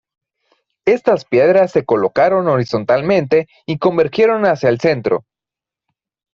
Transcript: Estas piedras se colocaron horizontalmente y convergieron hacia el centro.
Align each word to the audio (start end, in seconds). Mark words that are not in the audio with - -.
Estas 0.85 1.25
piedras 1.25 1.71
se 1.73 1.85
colocaron 1.85 2.47
horizontalmente 2.47 3.47
y 3.67 3.77
convergieron 3.77 4.47
hacia 4.47 4.69
el 4.69 4.79
centro. 4.79 5.27